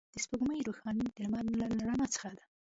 [0.13, 2.43] د سپوږمۍ روښنایي د لمر له رڼا څخه ده